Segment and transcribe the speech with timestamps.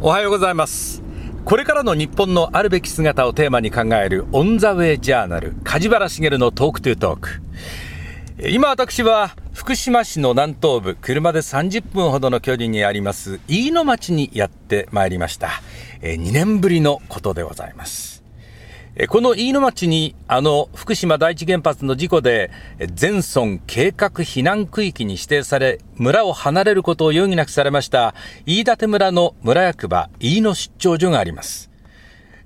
[0.00, 1.02] おはようございます。
[1.44, 7.42] これからの日本のあるべき姿をテーマに考えるオンザウェイジャーナル梶原茂のトークトゥトーク。
[8.48, 15.50] 今私は福島市の南東部車で30分ほどの距離にあります飯野町にやってまいりました。
[16.00, 18.17] 2年ぶりのことでございます。
[19.06, 22.50] この飯野町にあの福島第一原発の事故で
[22.94, 31.70] 全村計画避難区域に指定され村を離れることを余儀なくされました飯舘村の村役場飯野出張所があります。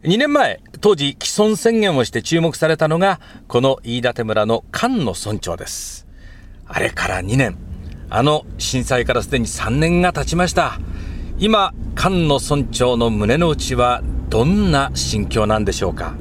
[0.02, 6.06] 2年前、当時既存宣言をして注目されたのがこの飯舘村の菅野村長です。
[6.66, 7.56] あれから2年、
[8.10, 10.78] あの震災からすでに3年が経ちました。
[11.38, 16.14] 今、菅野村長の胸の内はどんな心境なんでしょうか。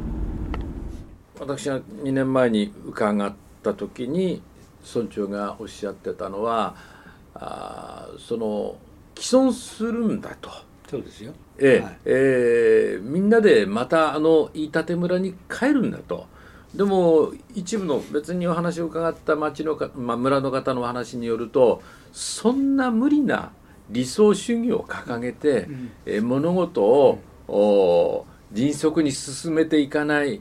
[1.42, 4.44] 私が2年前に伺った時に
[4.96, 6.76] 村長がおっしゃってたのは
[7.34, 8.76] あその
[9.18, 10.52] 既存するんだと。
[10.88, 16.28] そうですよ、えー、はい、えー、みんなでまたあの飯舘村に帰るんだと。
[16.76, 21.82] でも一部の別にお話を伺った町のか、まあ、村の方の話によると
[22.14, 23.52] そんな無理な
[23.90, 30.40] 理想主義を掲げて、うん、え物事を、うん、迅速に進めていかない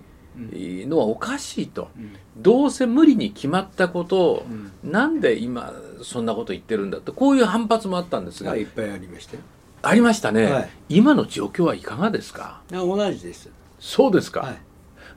[0.86, 4.47] のはおかしいと、うん、どうせ無理に決まったことを、
[4.84, 8.56] うん、なんで今そんなこと言ってるんだとこういう反発もあったんですが。
[8.56, 9.42] いっぱいありましたよ
[9.82, 12.60] ありましたね、はい、今の状況はいかがですか？
[12.70, 13.48] 同じです。
[13.78, 14.58] そうですか、はい。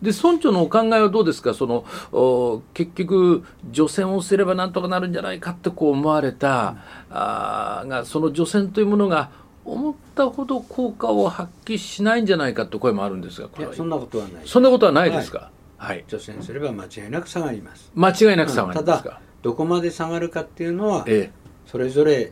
[0.02, 1.54] で村長のお考えはどうですか？
[1.54, 6.76] その結局除染をすればなんとかなるんじゃないかってこう思われた、
[7.10, 9.32] うん、あがその除染というものが
[9.66, 17.91] 思ったほど効果を発揮しないんじゃないかという声もあるんですがいやそんなことはないそんなことはないですか、はい、除染すれば間違いなく下がります。
[17.95, 19.03] 間違いなく下がります。
[19.03, 21.31] か、ただどこまで下がるかっていうのは、ええ、
[21.66, 22.31] それぞれ、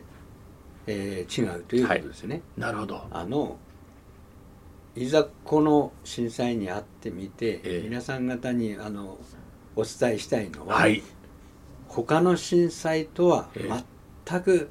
[0.86, 3.02] えー、違うということですね、はい、なるほど。
[3.10, 3.58] あの
[4.94, 9.18] いざこの震災にあってみて、ええ、皆さん方にあの
[9.74, 11.02] お伝えしたいのは、はい、
[11.88, 13.48] 他の震災とは
[14.26, 14.70] 全く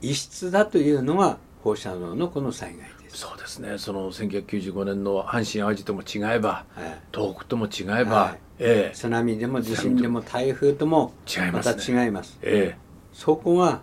[0.00, 3.16] 異質だというのが放射能のこの災害です。
[3.16, 3.78] そうですね。
[3.78, 11.14] その1995年の阪神・淡路とも違えば、はい、東北とも違えば、はい、ええ、津波でも地震でも台風とも
[11.54, 12.78] また違います、ええ、
[13.14, 13.80] そこが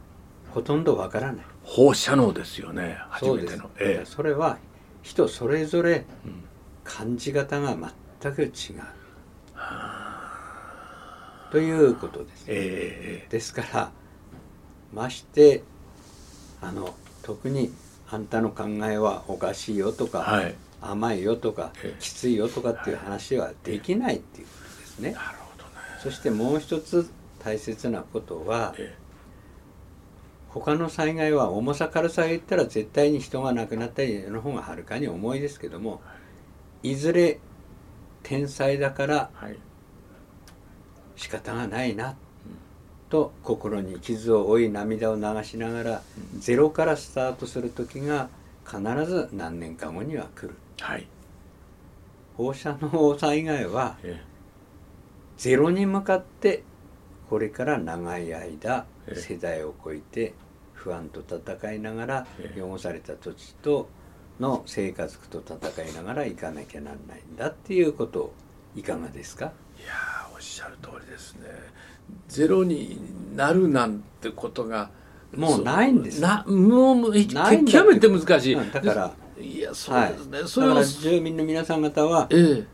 [0.52, 1.46] ほとんどわからない。
[1.64, 3.00] 放射能ですよね。
[3.10, 4.60] 初めての、ええ、それは
[5.02, 6.06] 人それぞれ
[6.84, 7.76] 感じ方が
[8.22, 8.52] 全く違う、
[11.52, 13.92] ということです、えー、ですから
[14.94, 15.64] まして
[16.62, 16.94] あの
[17.24, 17.72] 特に
[18.10, 25.12] あんたの考えはおかしいよとか、はい、甘いよとか、きついよとかっていう話はできないっていうことですね。
[25.12, 25.72] なるほどね。
[26.02, 28.76] そしてもう一つ大切なことは、
[30.50, 36.02] 他の災害は重さ軽さが言ったら絶対に人が亡くなったりの方がはるかに重いですけども
[36.84, 36.96] い。
[36.96, 37.40] ずれ
[38.24, 39.32] 天才だから
[41.16, 42.16] 仕方がないな
[43.12, 46.02] と心に傷を負い涙を流しながら、
[46.40, 48.30] ゼロからスタートする時が
[48.66, 51.06] 必ず何年か後には来る、はい、
[52.38, 53.98] 放射能災害は
[55.38, 56.64] ゼロに向かって
[57.30, 60.34] これから長い間世代を超えて
[60.74, 63.90] 不安と戦いながら汚された土地と
[64.40, 68.34] の生活と戦いながら行かなきゃなんないんだっていうこと
[68.76, 69.52] いかがですか？
[69.78, 69.94] いや
[70.34, 71.50] おっしゃる通りですね。
[72.28, 72.98] ゼロに
[73.36, 74.90] なるなんてことが
[75.36, 82.68] もうないんですなもう極めて難しい、だからいやそうですね、はい、それだから住民の皆さん方は、ええ、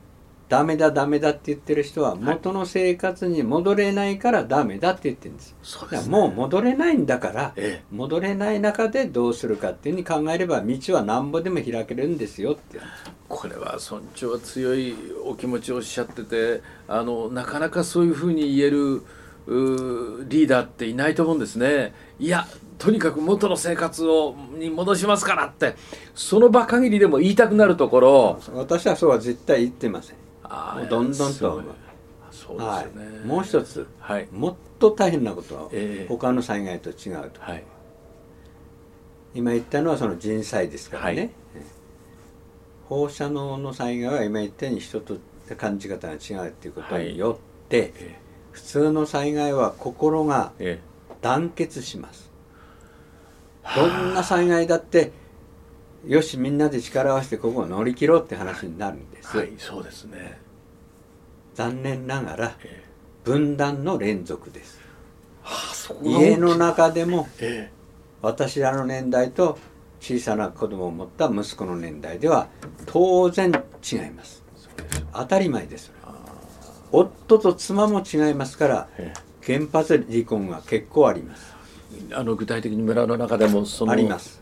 [0.49, 5.55] ダメだダメだって言ってる人は元の生活に戻れないからダメだって言ってるんです。
[5.61, 12.79] そうです、ね、もう戻れないんだから、ええ、戻れない中でどうするかっていうふうに考えれば道はなんぼでも開けるんですよって。
[13.29, 19.03] これは尊重は強いお気持ちをおっしゃっててあのなかなかそういうふうに言える
[19.47, 21.93] リーダーっていないと思うんですね。
[22.19, 22.45] いや
[22.77, 25.75] とにかく元の生活をに戻しますからって。
[26.13, 28.39] その場限りでも言いたくなるところ。
[28.53, 30.17] 私はそうは絶対言ってません。
[30.43, 31.61] あどんどんと
[32.31, 32.83] そうですね、は
[33.23, 37.63] い、もう一つ、はい、もっと大変なことは、えー、他の災害と違うと、はい、
[39.33, 41.31] 今言ったのはその人災ですからね、はい、
[42.87, 45.17] 放射能の災害は今言ったように人と
[45.57, 48.26] 感じ方が違うっていうことによって、えー
[48.57, 50.51] 普通の災害は心が
[51.21, 52.31] 団結します、
[53.75, 55.11] どんな災害だって
[56.07, 60.39] よしみんなで力を合わせてここを乗り切ろうって話になるんです、はい、そうですね。
[61.53, 62.57] 残念ながら
[63.23, 64.79] 分断の連続です、
[65.43, 67.27] はあ、家の中でも
[68.23, 69.59] 私らの年代と
[69.99, 72.47] 小さな子供を持った息子の年代では
[72.87, 73.51] 当然
[73.91, 74.43] 違います。
[75.13, 75.91] 当たり前です
[76.99, 78.89] 夫と妻も違いますから
[79.45, 81.55] 原発離婚が結構あります。
[82.13, 84.41] あの具体的に村の中でもそのあります。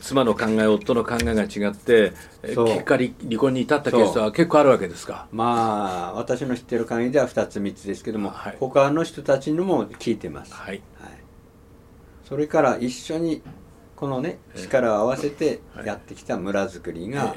[0.00, 2.12] 妻の考え夫の考えが違って
[2.42, 5.28] 結果離婚に至ったケースは結構あるわけですか？
[5.30, 11.12] まあ私の知ってる限りでは2つ3つですけども、はい、他の人たちにも聞いてます、はい、はい、
[12.24, 13.42] それから一緒に
[13.94, 17.36] このね力を合わせてやってきた村づくりが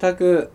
[0.00, 0.50] 全く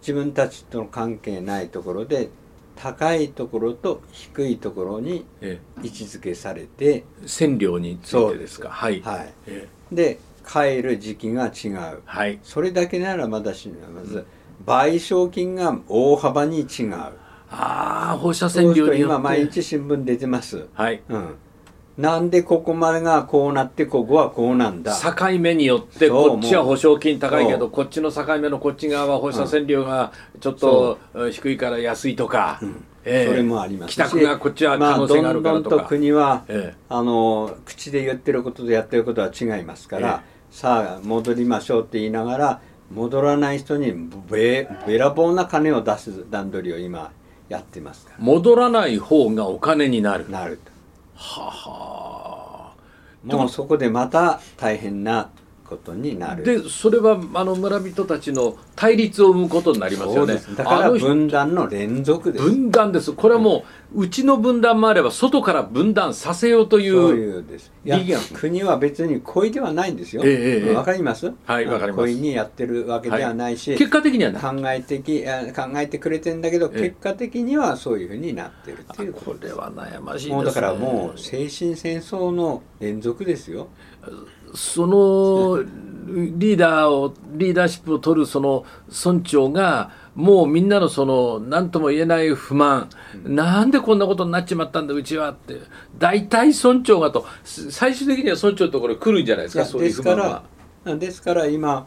[0.00, 2.28] 自分たちとの関係ないところで
[2.76, 5.24] 高いところと低いところに
[5.82, 8.68] 位置づけされて、線量についてですか。
[8.70, 9.34] はい、はい、
[9.92, 14.24] で帰る時期が違う、はい、それだけならまだしまず
[14.64, 16.94] 賠償金が大幅に違う。
[17.50, 20.66] ああ放射線量に今毎日新聞出てます。
[20.74, 21.34] はい、うん
[21.98, 24.96] なんでここまでがこうなってここはこうなんだ。
[24.96, 30.98] 境目によってこっちは保証金高いけどこっちの境目のこっち側は放射線量がちょっと
[31.32, 32.84] 低いから安いとか、うん。
[33.04, 40.22] えー、それもありますし帰宅がこっちは可能性があるからとか、まあ、どんどんと国は、えー、あの口で言ってることとやってることは違いますから、
[40.52, 42.60] えー、さあ戻りましょうって言いながら
[42.92, 43.92] 戻らない人に
[44.30, 47.10] べべらぼうな金を出す段取りを今
[47.48, 48.24] やってますから。
[48.24, 50.28] 戻らない方がお金になる。
[50.30, 50.77] なると
[51.18, 52.72] はは
[53.24, 55.30] もうそこでまた大変な
[55.68, 56.44] ことになる。
[56.44, 60.40] でそれはあの村人たちの対立を生むことになりますよね。
[60.56, 62.44] だから分断の連続です。
[62.44, 63.12] 分断です。
[63.12, 67.44] これはもう、うちの分断もあれば外から分断させようという
[67.84, 71.32] いや国は別に故意ではないんですよ、ええ、わかります？
[71.44, 72.00] はいわかります。
[72.02, 75.24] 故意にやってるわけではないし、はい、結果的には考え的
[75.54, 83.68] 考えてくれてんだけど、結果的にはそういうふうになってるっていうこれは悩ましいです、ね、もうだからもう精神戦争の連続ですよ
[84.54, 85.62] その
[86.08, 92.88] リーダーをリーダーシップを取るその村長がもうみんなのその何とも言えない不満、
[93.24, 95.60] うん、なんでこんなことになっちまったんだうちはって。
[95.98, 97.26] 大体村長がと。
[97.44, 100.42] 最終的には村長のところに来るんじゃないですかそういう不満は。
[100.96, 101.86] ですから今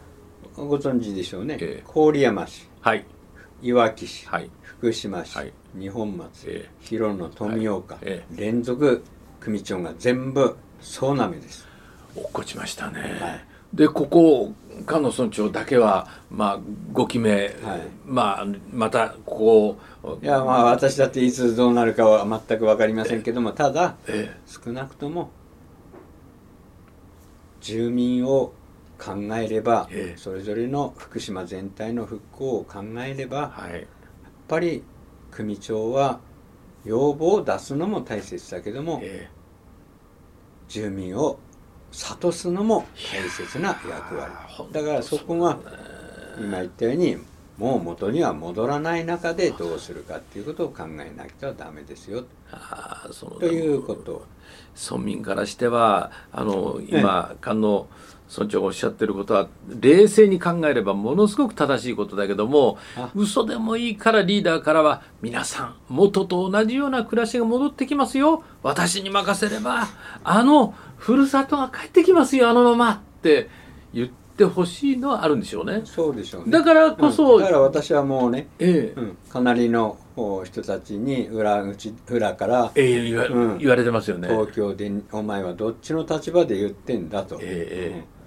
[0.55, 3.05] ご存知でしょうね、えー、郡山市、はい、
[3.61, 8.03] いわき市、はい、福島市、はい、二本松、えー、広野富岡、はい。
[8.05, 9.03] えー、連続
[9.39, 11.67] 組長が全部総なめです
[12.15, 14.53] 落っこちましたね、はい、でここ
[14.87, 16.59] 菅野村長だけはまあ
[16.93, 17.51] 5期目、はい、
[18.05, 25.29] まあまたここいやまあ私だっていつどうなるかは全く分かりませんけどもただ、え少なくとも
[27.61, 28.53] 住民を
[28.97, 33.81] 考えれば、えそれぞれの福島全体の復興を考えれば、はい、やっ
[34.47, 34.83] ぱり
[35.29, 36.19] 組長は
[36.83, 39.29] 要望を出すのも大切だけども、え。
[40.71, 41.37] 住民を
[41.91, 44.33] 諭すのも大切な役割。
[44.71, 45.57] だからそこが
[46.39, 47.17] 今言ったように
[47.61, 52.23] もう元には戻らない中でどうするかっていうことを考えなきゃダメですよ。
[53.39, 54.25] ということ。
[54.89, 57.87] 村民からしてはあの今菅野
[58.35, 62.79] 村長がおっしゃってることは冷静に考えればものすごく正しいことだけども
[63.13, 68.43] 嘘でもいいからリーダーからは皆さん元と同じような暮らしが戻ってきますよ。
[68.63, 69.87] 私に任せれば
[70.23, 73.49] あのふるさとが帰ってきますよあのままって
[73.93, 75.81] 言ってほしいのはあるんでしょうね。
[75.85, 76.51] そうでしょうね。
[76.51, 78.99] だからこそ、うん、だから私はもうね、ええ。
[78.99, 79.97] うん、かなりの
[80.43, 84.27] 人たちに裏口裏から、ええ言わうん、言われてますよね。
[84.27, 88.21] 東京でお前はどっちの立場で言ってんだと、ええ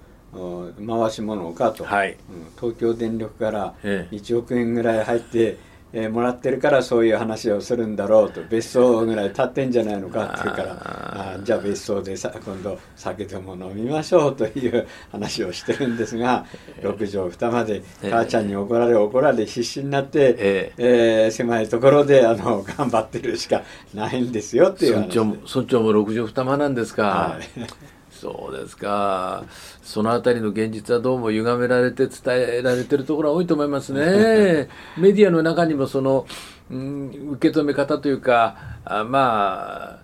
[0.85, 2.17] 回し物かと、はい、
[2.59, 5.57] 東京電力から1億円ぐらい入って、
[5.97, 16.45] えー、もらってるからそういう話をするんだろうと別荘ぐらい建ってんじゃないのかって言うからあじゃあ別荘でさ今度酒でも飲みましょうという話をしてるんですが
[16.81, 24.99] 6畳二間で母ちゃんに怒られ怒られ必死になって、ええー、狭いところであの頑張ってるしかないんですよっていう話。
[25.05, 27.03] 村長も村長も6畳二間なんですか。
[27.03, 27.94] はい
[28.25, 29.43] そうですか。
[29.83, 34.67] そのあたりの現実はどうも歪められて伝えられてるところは多いと思いますね。
[34.97, 36.25] メディアの中にもその、
[36.71, 39.99] うん、受け止め方というか、あま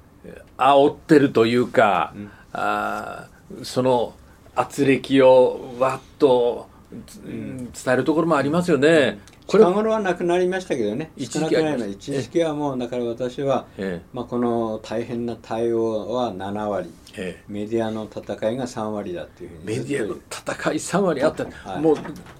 [0.57, 3.25] あ、煽ってるというか、うん、あ
[3.63, 4.13] その
[4.55, 6.69] 圧力をわっと、
[7.25, 9.17] うん、伝えるところもありますよね。
[9.51, 11.11] これはなくなりましたけどね。
[11.17, 21.97] 一時期はもうだから私は、ええ、まあ、この大変な対応は7割、ええ、メディアの戦いが3割だっていうふうにメディアの戦い3割あった、はい、もう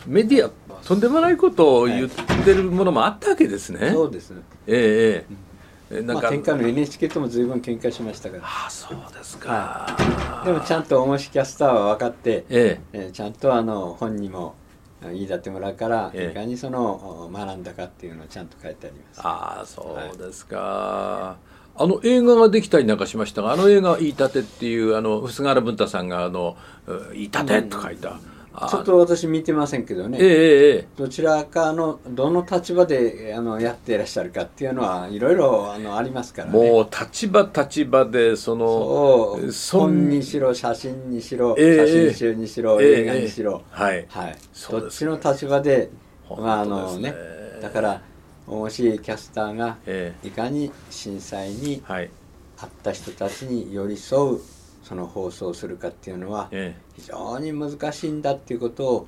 [0.07, 0.49] メディア
[0.85, 2.09] とんでもないことを言っ
[2.45, 4.33] てるものもあったわけですね、そうです。
[4.67, 5.51] ええ
[5.91, 8.43] なんか、まあ、喧嘩の NHK とも随分喧嘩しましたから。
[8.45, 12.97] あそうですか、はい、でもちゃんと大越キャスターは分かって、ええ。
[12.99, 14.55] えー、ちゃんとあの本にも
[15.01, 21.37] 飯舘村からいかにその学んだかっていうのをちゃんと書いてあります、ああそうですか、は
[21.79, 26.55] い、あの映画ができたりなんかしましたがあの映画「飯舘」っていうあの菅原文太さんがあの
[27.13, 36.71] 「飯舘」と書いた、うんちょっと私見てませんけどね、ええどちらかのどの立場であのやっていらっしゃるかっていうのはいろいろあのありますからね。
[36.71, 39.39] もう立場立場でその
[39.71, 44.37] 本にしろ写真にしろ、え写真集にしろ、映画にしろ、はい、はい、
[44.69, 45.89] どっちの立場で、
[46.29, 47.13] まああのね
[47.61, 48.01] だから
[48.47, 49.77] 大しキャスターが
[50.23, 54.39] いかに震災にあった人たちに寄り添う
[54.83, 56.49] その放送するかっていうのは
[56.95, 59.07] 非常に難しいんだっていうことを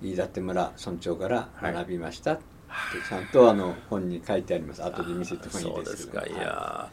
[0.00, 4.82] 飯舘村村長から学びました、はい、ちゃんとあの本に書いてあります。
[4.84, 5.74] 後で見せてもいいですけど。
[5.74, 6.26] そうですか。
[6.26, 6.90] いや、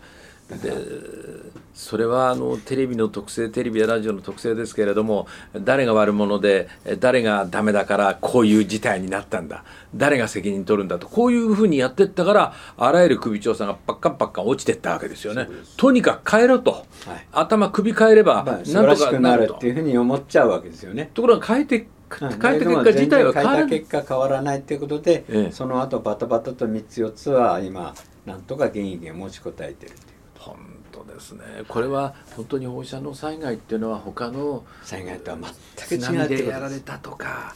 [0.58, 6.68] でそれはあのテレビの特性テレビやラジオの特性ですけれども誰が悪者で
[7.00, 9.64] 誰がダメだからこういう事態になったんだ。
[9.96, 11.08] 誰が責任取るんだと。
[11.08, 15.48] こういうふうにやってったからあらゆる首長さんがパッカンパッカン落ちてったわけですよね。
[15.78, 16.86] とにかく変えろと、はい、
[17.32, 21.10] 頭首変えればなんとかなるっていうふうに思っちゃうわけですよね。
[21.14, 21.88] ところが変えて
[22.20, 29.94] 変えた結果自体は変わらない結果変わらないっていうことで、ええ、その後バタバタと3つ4つは今なんとか現役が持ちこたえてる
[30.42, 30.58] 本
[30.92, 31.44] 当ですね。
[31.68, 35.38] これは本当に放射能災害っていうのは他の災害とは
[35.78, 37.54] 全く違ってやられたとか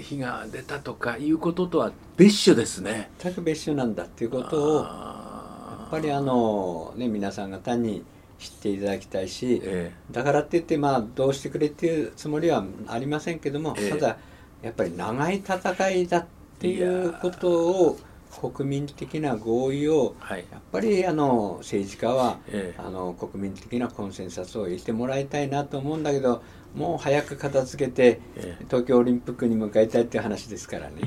[0.00, 3.10] 火が出たとかいうこととは別種ですね。
[3.18, 8.02] 全く別種なんだっていうことをやっぱりあのね皆さん方に
[8.38, 14.16] 知っていただきたいし、ええ、だからって言ってまあどうしてくれっていうつもりはありませんけども、え、ただ
[14.62, 16.26] やっぱり長い戦いだっ
[16.58, 17.98] ていうことを
[18.30, 26.42] 国民的な合意を、はい、やっぱりあの政治家は、ええ、あの国民的なコンセンサスを得てもらいたいなと思うんだけど
[26.74, 31.00] もう早く片付けて、え、東京オリンピックに向かいたいっていう話ですからね。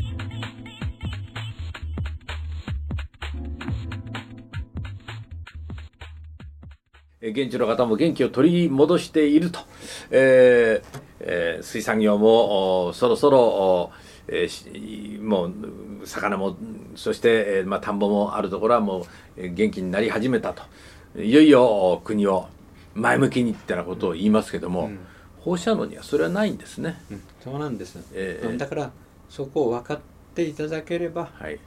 [7.22, 9.62] 現地の方も元気を取り戻していると、
[10.12, 13.92] えーえー、水産業もそろそろ
[14.27, 15.53] えー、もう
[16.06, 16.56] 魚も
[16.96, 19.06] そして、えーまあ、田んぼもあるところはも
[19.38, 20.63] う元気になり始めたと。
[21.15, 22.48] いよいよ国を
[22.96, 25.00] 前向きにってなことを言いますけども、うん、
[25.42, 28.92] 放射能にはそれはないんですね、うん、そうなんです、えー、だから
[29.30, 30.00] そこを分かっ
[30.34, 31.60] ていただければ、はい、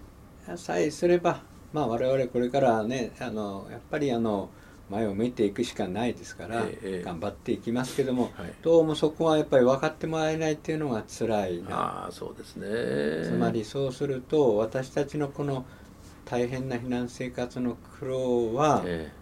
[0.57, 4.51] さえすればまあ我々これからねあのやっぱりあの
[4.91, 12.07] 前を向いていくしかないですから、え頑張っていきますけども、はい、どうもそこはやっぱり分かってもらえないっていうのが辛いな。
[12.07, 13.29] あそうですね。
[13.29, 15.65] つまりそうすると私たちのこの
[16.25, 19.13] 大変な避難生活の苦労は、え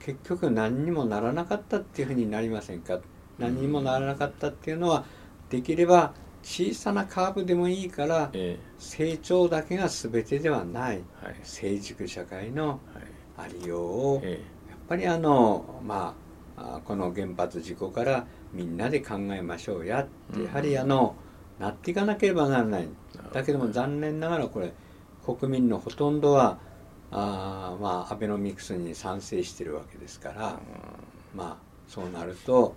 [0.00, 3.00] 結局何にもならなかったっていうふうになりませんか？
[3.38, 5.04] 何にもならなかったっていうのは
[5.50, 12.80] できれば小さなカーブでもいいから、え成長だけが全てではない、はい、成熟社会の
[13.36, 13.82] ありよう
[14.14, 14.40] を、え
[14.88, 16.14] ぱりあのま
[16.56, 21.14] あこの原発事故からみんなで考えましょうやってやはりあの、
[21.58, 22.88] なっていかなければならない。
[23.32, 24.72] だけども残念ながらこれ
[25.24, 26.58] 国民のほとんどは
[27.10, 30.60] あまあアベノミクスに賛成してるわけですから、
[31.34, 31.56] まあ
[31.88, 32.74] そうなると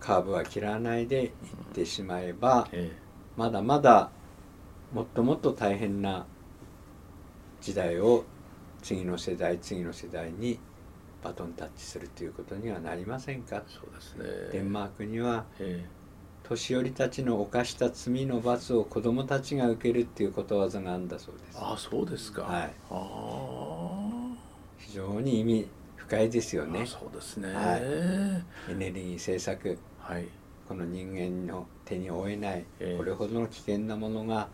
[0.00, 1.30] カーブは切らないでいっ
[1.74, 2.68] てしまえば、
[3.36, 4.10] まだまだ
[4.92, 6.26] もっともっと大変な
[7.60, 8.24] 時代を
[8.82, 10.58] 次の世代次の世代に
[11.22, 13.62] バトンタッチするということにはなりませんか？
[13.68, 14.24] そうですね。
[14.52, 15.44] デンマークには、
[16.42, 21.58] 年寄りたちの犯した罪の罰を子供たちが受けるっていうことわざがあるんだそうです。
[21.60, 22.42] あそうですか。
[22.42, 22.72] はい。
[24.78, 26.84] 非常に意味深いですよね。
[26.84, 27.80] そうですね、はい、
[28.72, 30.26] エネルギー政策、はい、
[30.68, 34.48] この人間の手に負えない、えー、これほどの危険なものが、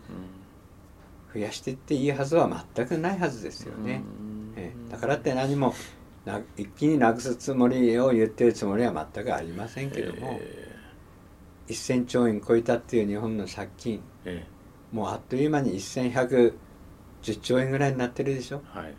[1.33, 4.03] 増やしていっていいはずは全くないはずですよね、
[4.55, 5.73] えー、だからって何もな
[6.57, 16.53] 一気になくすつもりを言ってるつもりは全くありませんけども、えー、1,000兆円超えたっていう日本の借金、えー、もうあっという間に1110
[17.41, 18.93] 兆円ぐらいになってるでしょ、はい、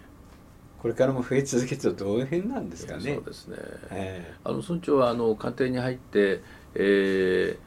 [0.81, 3.15] これからも増え続けるとどういうふうなんですかね。
[3.15, 3.57] そうですね、
[3.91, 6.43] えー、あの村長はあの官邸に入って、
[6.75, 7.59] えー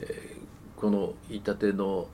[0.00, 2.08] えー、この言い立ての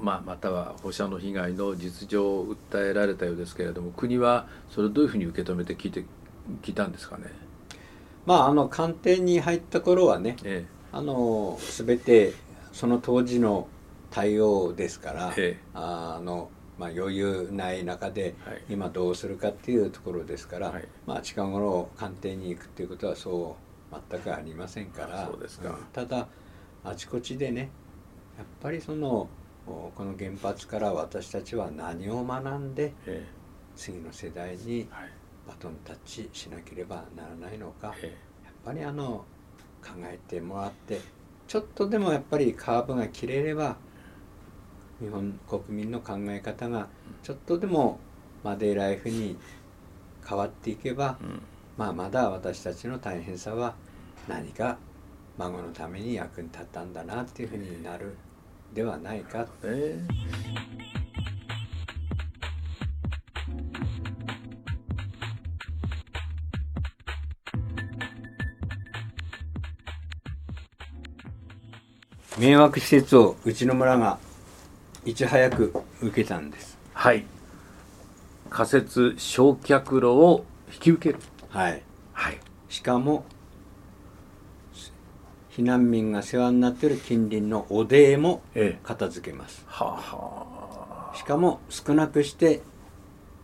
[0.00, 6.04] まあ、または放射能被害の実情を訴えられたようですけれども国はそれをどういうふうに受け止めて聞いて
[6.62, 7.24] 聞いたんですかね。
[8.26, 12.34] まああの官邸に入った頃はね、ええ、あの全て
[12.72, 13.68] その当時の
[14.10, 18.36] 対応ですから、ええ、あのまあ、余裕ない中で
[18.70, 23.56] 今どうするかっていうところですから、はい、まあ、近頃官邸に行くっていうことはそ
[23.92, 25.28] う全くありませんから
[25.92, 26.28] ただ
[26.84, 27.70] あちこちでね
[28.38, 29.28] やっぱりその
[29.66, 32.94] この原発から私たちは何を学んで、
[33.76, 34.88] 次の世代に
[35.48, 37.96] バトンタッチしなければならないのか、やっ
[38.64, 39.24] ぱりあの
[39.82, 41.00] 考えてもらって
[41.46, 43.76] ちょっとでもやっぱりカーブが切れれば
[45.00, 46.88] 日本国民の考え方が
[47.22, 47.98] ちょっとでも
[48.44, 49.36] マデーライフに
[50.28, 51.40] 変わっていけば、うん、
[51.76, 53.74] まあまだ私たちの大変さは
[54.28, 54.76] 何か
[55.38, 58.16] 孫のために役に立ったんだなっていうふうになる
[58.74, 59.46] ではないか。
[59.62, 60.97] えー
[72.38, 74.18] 迷惑施設をうちの村が
[75.04, 76.78] いち早く受けたんです。
[76.92, 77.24] はい。
[78.50, 81.20] 仮設焼却炉を引き受ける。
[81.50, 83.24] はい、はい、しかも
[85.50, 88.42] 避難民が世話になっている近隣のおでも
[88.84, 92.62] 片付けます、ええ、ははしかも少なくして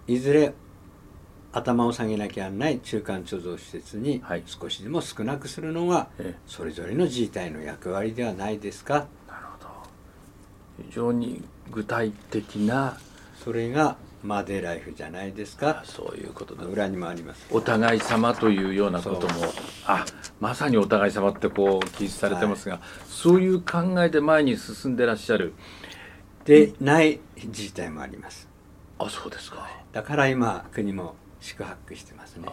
[0.07, 0.53] いずれ
[1.55, 6.09] 頭を下げなきゃならない中間貯蔵施設に少しでも少なくするのが
[6.47, 9.07] それぞれの自治体の役割ではないですか？
[9.29, 9.69] なるほど。
[10.89, 12.99] 非常に具体的な
[13.45, 15.83] それがマデーライフじゃないですか？
[15.85, 16.65] そういうことだ。
[16.65, 17.47] 裏にもあります。
[17.51, 19.45] お互い様というようなことも。
[19.87, 20.05] あ
[20.41, 25.53] まさにお互い様ってこう記述されてますが、はい、そういう考えで前に進んでらっしゃる。
[26.45, 28.49] でない自治体もあります。
[28.99, 29.69] あそうですか。
[29.93, 32.49] だから今国も宿泊してますね。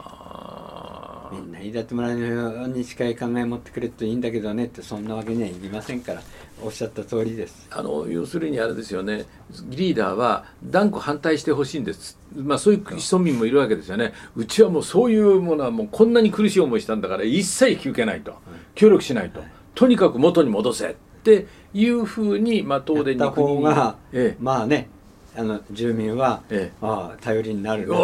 [1.32, 6.22] みんな飯舘村のように近い考え持ってくれるといいんだけどねってそんなわけにはいきませんから。
[6.64, 7.68] おっしゃった通りです。
[7.72, 9.26] あの要するにあれですよね。
[9.70, 14.14] リーダーは断固反対してほしいんです、まあ、そういう庶民もいるわけですよね。
[14.36, 18.36] うちはもうそういうものはもうこんなに苦しい思いしたんだから一切引き受けないと、
[18.76, 19.42] 協力しないと、
[19.74, 24.90] とにかく元に戻せっていうふうに、まあ、東電に国が、ええ、まあね
[25.36, 27.96] あの住民は、ええ、ああ頼りになるな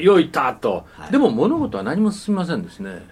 [0.00, 3.02] よいたと、はい、でも物事は何も進みませんですね。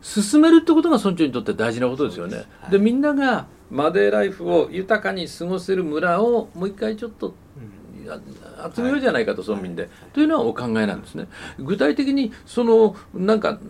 [0.00, 2.32] 進めるってことが村長にとって大事なことですよね。
[2.32, 11.28] ではい、でみんながマデーライフを豊かに過ごせる村をもう一回ちょっと、うん、集めようじゃないかと、村民で、はい、というのはお考えなんですね。
[11.60, 13.60] 具体的にそのなんか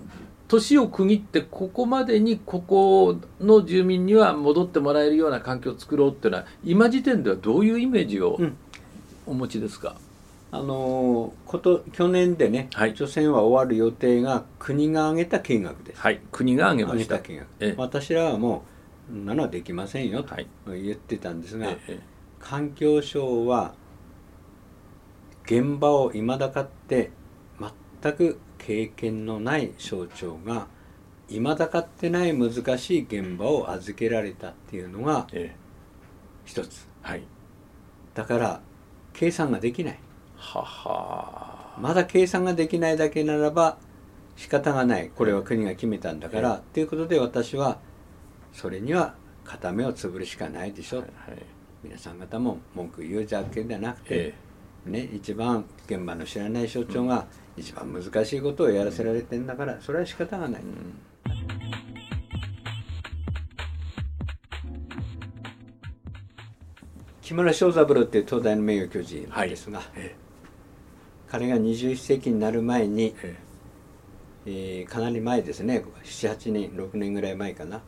[0.49, 8.57] 年を区切ってここまでにここの住民には戻ってもらえるような環境を作ろうっていうのは今時点ではどういうイメージを、うん
[9.27, 9.97] お持ちですか？
[10.51, 16.01] あのこと去年でね、はい、除染は終わる予定が国が挙げた金額です。
[16.01, 17.21] はい、国が挙げました。
[17.21, 17.47] 金額。
[17.61, 18.65] ええ、私らはも
[19.11, 20.35] う、なのはできませんよと
[20.67, 22.01] 言ってたんですが、え、
[22.39, 23.75] 環境省は
[25.45, 27.11] 現場をいまだかって
[28.03, 30.67] 全く経験のない省庁が
[31.29, 35.27] いまだかってない難しい現場を預けられたっていうのが
[36.45, 37.23] 一つ、はい、
[38.15, 38.61] だから
[39.13, 39.99] 計算ができない。
[40.37, 41.77] はは。
[41.79, 43.79] まだ計算ができないだけならば
[44.37, 45.11] 仕方がない。
[45.15, 47.79] これは国が決めたんだから、ということで私は
[48.53, 51.09] それには片目をつぶるしかないでしょ、はい、
[51.83, 54.35] 皆さん方も文句言うだけでなくて、
[54.87, 60.63] ね、一番現場の知らない所長が一番難しいことをやらせられてんだからそれは仕方がない。
[60.63, 61.12] うん
[67.33, 69.89] 木村正三郎っていう東大の名誉教授ですが、はい。
[69.97, 70.17] ええ、
[71.31, 73.39] 彼が21世紀になる前に、え
[74.45, 74.85] え。
[74.87, 75.83] ー、かなり前ですね。
[76.05, 77.81] 78年6年ぐらい前かな。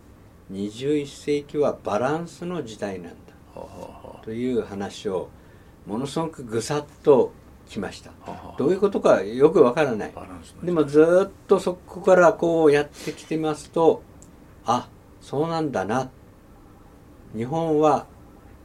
[0.51, 3.19] 21世紀はバランスの時代なんだ。
[4.23, 5.29] という話を
[5.87, 7.31] ものすごくぐさっと
[7.69, 8.13] きました。
[8.57, 10.13] どういうことかよくわからない。
[10.63, 14.03] でもずっとそこからこうやってきてますと
[14.65, 14.89] あ
[15.21, 16.11] そうなんだな。
[17.37, 18.07] 日本は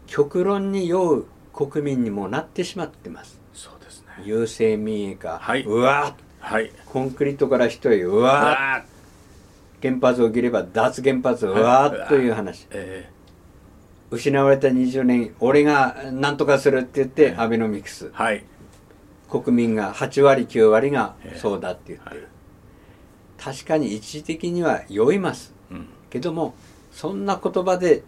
[0.09, 3.39] 極論に酔う国民にもなってしまってます。
[3.53, 4.07] そうですね。
[4.23, 8.83] 郵政民営化、はい、うわはい、コンクリートから人へうわ
[9.81, 18.45] 原発を切れば脱原発うわーという話、えー、失われた20年俺が何とかするって言って、えー、アベノミクス、はい、
[19.29, 26.55] 国民が8割9割がそうだって言ってる、えーはい、確かに一時的には酔います、うん、けども
[26.91, 28.03] そんな言葉で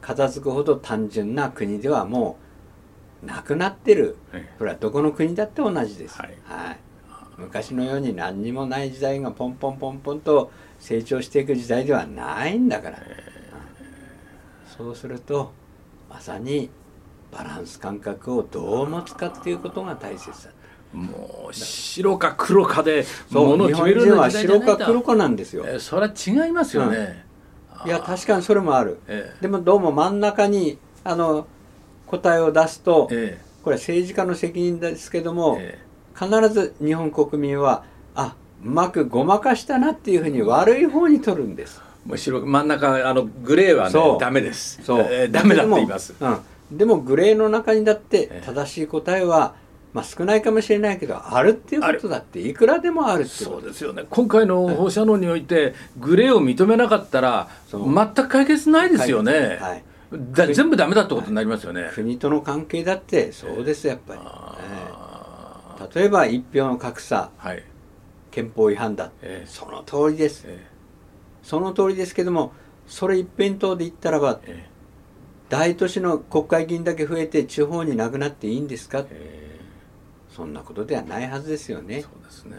[0.00, 2.38] 片付くほど単純な国ではも
[3.22, 6.78] うなくなってる、はい、これはどこの国だって同じです、はい、はい、
[7.36, 12.98] 昔のように何にもない時代がポンポンポンポンと成長していく時代ではないんだから、
[14.76, 15.52] そうすると
[16.08, 16.70] まさに
[17.32, 20.50] バランス感覚をどう持つかっていうことが大切だ。
[20.92, 27.06] もう白か黒かでものを決めるのは白か黒かなんですよ、えー、それは違いますよね、うん、
[27.84, 31.46] いや確かにそれもある、えー、でもどうも真ん中にあの
[32.06, 35.58] 答えを出すと、えー、これは政治家の責任ですけども、
[36.18, 41.80] 必ず日本国民はあうまくごまかしたなっていうふうに悪い方に取るんです。
[42.04, 44.80] むしろ真ん中あのグレーはねダメです。
[44.82, 49.54] そう、えー、ダメだって言います、うん、でもグレーの中にだって正しい答えは、
[49.92, 54.04] まあ、少ないかもしれないけどあるっていうことだっていくらでもあるってそうですよね。
[54.10, 64.20] 今回の放射能においてグレーを認めなかったら全く解決ないですよね、はい、だ全部ダメだってことになりますよね、はい、国との関係だってそうですやっぱり、
[65.94, 67.62] 例えば一票の格差、はい、
[68.30, 72.52] 憲法違反だ、えー、その通りです、えー、その通りですけども
[72.86, 79.04] それ一辺倒で言ったらば、えー、大都市の国会議員だけ増えて地方になくなっていいんですか、
[80.38, 82.04] そんなことではないはずですよね、ね、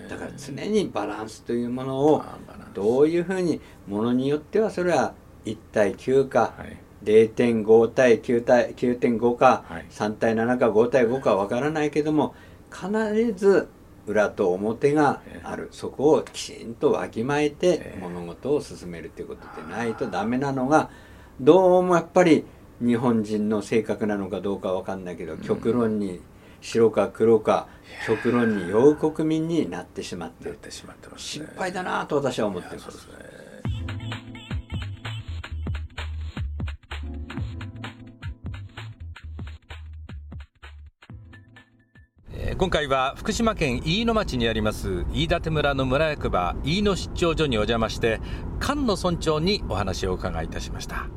[0.09, 2.21] だから常にバランスというものを
[2.73, 5.13] どういうふうにものによってはそれは
[5.45, 6.77] 1対9か、はい。
[7.05, 12.35] 0.5対9対9.5か、はい、3対7か5対5かわからないけども
[12.69, 12.91] 必
[13.33, 13.69] ず
[14.07, 20.89] 裏と表がある、そこをきちんとわきまえて物事を進めるということでないとダメなのが
[21.39, 22.43] どうもやっぱり
[22.81, 26.19] 日本人の性格なのかどうかわかんないけど、極論に
[26.61, 27.67] 白か黒か
[28.05, 30.53] 極論に陽国民になってしまって
[31.17, 33.07] 心配だなと私は思ってます。
[42.59, 48.19] 今回は福島県飯野町にあります飯舘村の村役場飯野出張所にお邪魔して
[48.59, 51.07] 菅野村長にお話を伺いいたしました